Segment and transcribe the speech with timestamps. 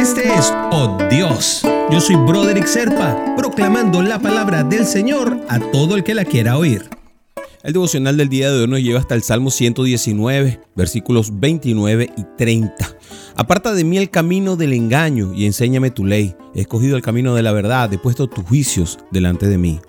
[0.00, 1.60] Este es Oh Dios.
[1.92, 6.56] Yo soy Broderick Serpa, proclamando la palabra del Señor a todo el que la quiera
[6.56, 6.88] oír.
[7.62, 12.24] El devocional del día de hoy nos lleva hasta el Salmo 119, versículos 29 y
[12.38, 12.74] 30.
[13.36, 16.34] Aparta de mí el camino del engaño y enséñame tu ley.
[16.54, 19.80] He escogido el camino de la verdad, he puesto tus juicios delante de mí.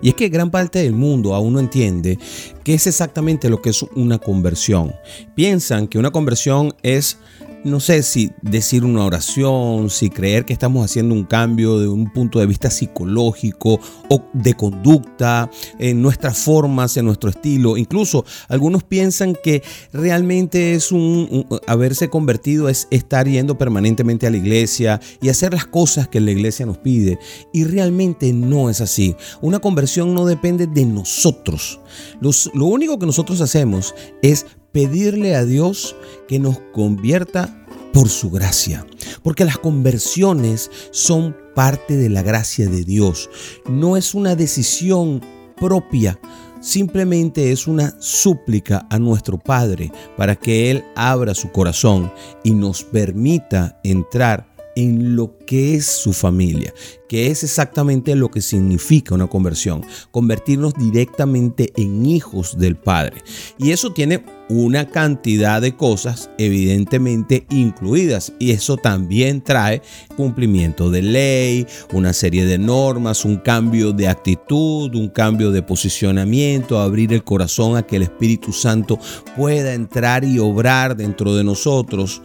[0.00, 2.20] Y es que gran parte del mundo aún no entiende
[2.62, 4.94] qué es exactamente lo que es una conversión.
[5.34, 7.18] Piensan que una conversión es
[7.66, 12.12] no sé si decir una oración, si creer que estamos haciendo un cambio de un
[12.12, 17.76] punto de vista psicológico o de conducta, en nuestras formas, en nuestro estilo.
[17.76, 24.36] Incluso algunos piensan que realmente es un, haberse convertido es estar yendo permanentemente a la
[24.36, 27.18] iglesia y hacer las cosas que la iglesia nos pide.
[27.52, 29.16] Y realmente no es así.
[29.40, 31.80] Una conversión no depende de nosotros.
[32.20, 34.46] lo único que nosotros hacemos es
[34.76, 35.96] pedirle a Dios
[36.28, 38.86] que nos convierta por su gracia.
[39.22, 43.30] Porque las conversiones son parte de la gracia de Dios.
[43.70, 45.22] No es una decisión
[45.58, 46.20] propia.
[46.60, 52.12] Simplemente es una súplica a nuestro Padre para que Él abra su corazón
[52.44, 56.74] y nos permita entrar en lo que es su familia,
[57.08, 63.22] que es exactamente lo que significa una conversión, convertirnos directamente en hijos del Padre.
[63.58, 69.82] Y eso tiene una cantidad de cosas evidentemente incluidas y eso también trae
[70.16, 76.78] cumplimiento de ley, una serie de normas, un cambio de actitud, un cambio de posicionamiento,
[76.78, 78.98] abrir el corazón a que el Espíritu Santo
[79.36, 82.22] pueda entrar y obrar dentro de nosotros,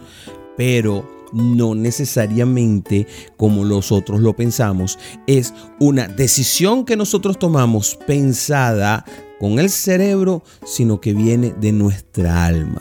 [0.56, 3.06] pero no necesariamente
[3.36, 9.04] como nosotros lo pensamos, es una decisión que nosotros tomamos pensada
[9.42, 12.80] con el cerebro, sino que viene de nuestra alma.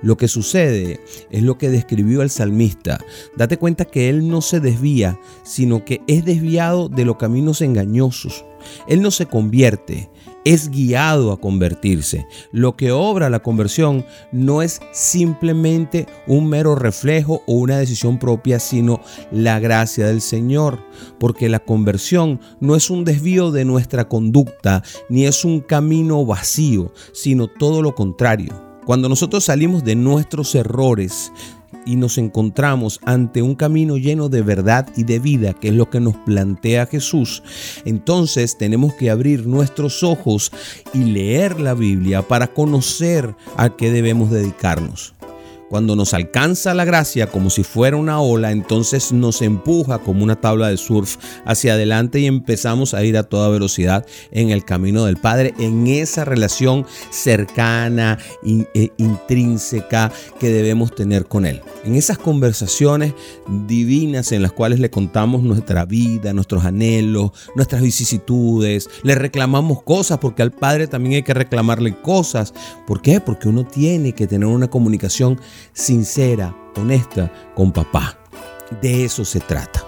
[0.00, 1.00] Lo que sucede
[1.32, 3.00] es lo que describió el salmista.
[3.36, 8.44] Date cuenta que él no se desvía, sino que es desviado de los caminos engañosos.
[8.86, 10.08] Él no se convierte,
[10.48, 12.26] es guiado a convertirse.
[12.52, 18.58] Lo que obra la conversión no es simplemente un mero reflejo o una decisión propia,
[18.58, 18.98] sino
[19.30, 20.82] la gracia del Señor.
[21.20, 26.94] Porque la conversión no es un desvío de nuestra conducta, ni es un camino vacío,
[27.12, 28.68] sino todo lo contrario.
[28.86, 31.30] Cuando nosotros salimos de nuestros errores,
[31.88, 35.88] y nos encontramos ante un camino lleno de verdad y de vida, que es lo
[35.88, 37.42] que nos plantea Jesús,
[37.86, 40.52] entonces tenemos que abrir nuestros ojos
[40.92, 45.17] y leer la Biblia para conocer a qué debemos dedicarnos.
[45.68, 50.40] Cuando nos alcanza la gracia como si fuera una ola, entonces nos empuja como una
[50.40, 55.04] tabla de surf hacia adelante y empezamos a ir a toda velocidad en el camino
[55.04, 58.18] del Padre, en esa relación cercana,
[58.74, 61.60] e intrínseca que debemos tener con Él.
[61.84, 63.12] En esas conversaciones
[63.66, 70.18] divinas en las cuales le contamos nuestra vida, nuestros anhelos, nuestras vicisitudes, le reclamamos cosas
[70.18, 72.54] porque al Padre también hay que reclamarle cosas.
[72.86, 73.20] ¿Por qué?
[73.20, 75.38] Porque uno tiene que tener una comunicación
[75.72, 78.18] sincera, honesta con papá.
[78.82, 79.84] De eso se trata.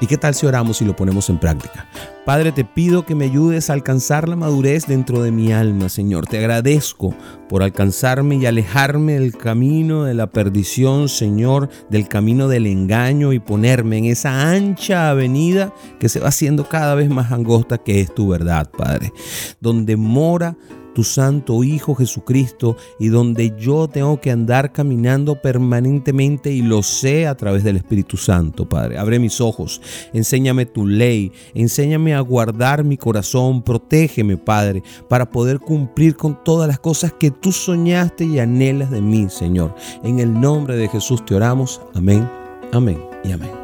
[0.00, 1.86] ¿Y qué tal si oramos y lo ponemos en práctica?
[2.26, 6.26] Padre, te pido que me ayudes a alcanzar la madurez dentro de mi alma, Señor.
[6.26, 7.14] Te agradezco
[7.48, 13.38] por alcanzarme y alejarme del camino de la perdición, Señor, del camino del engaño y
[13.38, 18.12] ponerme en esa ancha avenida que se va haciendo cada vez más angosta que es
[18.14, 19.12] tu verdad, Padre,
[19.60, 20.56] donde mora
[20.94, 27.26] tu santo Hijo Jesucristo y donde yo tengo que andar caminando permanentemente y lo sé
[27.26, 28.98] a través del Espíritu Santo, Padre.
[28.98, 35.58] Abre mis ojos, enséñame tu ley, enséñame a guardar mi corazón, protégeme, Padre, para poder
[35.58, 39.74] cumplir con todas las cosas que tú soñaste y anhelas de mí, Señor.
[40.02, 41.80] En el nombre de Jesús te oramos.
[41.94, 42.28] Amén,
[42.72, 43.63] amén y amén.